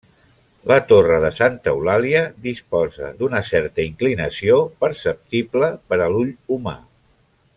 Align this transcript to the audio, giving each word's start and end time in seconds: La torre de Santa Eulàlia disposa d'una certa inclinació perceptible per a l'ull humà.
La 0.69 0.77
torre 0.91 1.17
de 1.23 1.29
Santa 1.39 1.73
Eulàlia 1.73 2.23
disposa 2.45 3.11
d'una 3.21 3.43
certa 3.51 3.85
inclinació 3.91 4.57
perceptible 4.85 5.71
per 5.93 6.01
a 6.07 6.09
l'ull 6.15 6.35
humà. 6.57 6.77